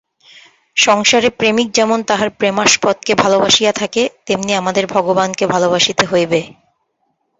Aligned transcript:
সংসারে 0.77 1.29
প্রেমিক 1.29 1.67
যেমন 1.71 1.99
তাঁহার 2.03 2.29
প্রেমাস্পদকে 2.29 3.13
ভালবাসিয়া 3.15 3.71
থাকে, 3.71 4.03
তেমনি 4.25 4.51
আমাদের 4.55 4.85
ভগবানকে 4.87 5.43
ভালবাসিতে 5.47 6.03
হইবে। 6.05 6.39